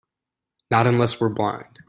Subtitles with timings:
[0.71, 1.79] Not unless we're blind.